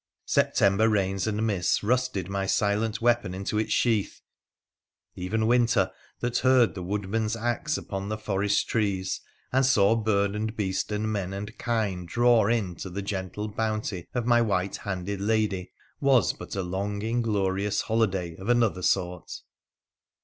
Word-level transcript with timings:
September 0.25 0.89
rains 0.89 1.27
and 1.27 1.45
mists 1.45 1.83
rusted 1.83 2.27
my 2.27 2.47
silent 2.47 3.03
weapon 3.03 3.35
into 3.35 3.59
its 3.59 3.71
sheath; 3.71 4.21
even 5.13 5.45
winter, 5.45 5.91
that 6.21 6.39
heard 6.39 6.73
the 6.73 6.81
woodman's 6.81 7.35
axe 7.35 7.77
upon 7.77 8.09
the 8.09 8.17
forest 8.17 8.67
trees, 8.67 9.21
and 9.53 9.63
saw 9.63 9.95
bird 9.95 10.35
and 10.35 10.55
beast 10.57 10.91
and 10.91 11.11
men 11.13 11.33
and 11.33 11.55
kiue 11.59 12.03
draw 12.07 12.47
in 12.47 12.73
to 12.73 12.89
the 12.89 13.03
gentle 13.03 13.47
bounty 13.47 14.07
of 14.15 14.25
my 14.25 14.41
white 14.41 14.77
handed 14.77 15.21
lady, 15.21 15.71
was 15.99 16.33
but 16.33 16.55
a 16.55 16.63
long 16.63 17.03
inglorious 17.03 17.81
holiday 17.81 18.35
of 18.37 18.49
another 18.49 18.81
sort. 18.81 19.31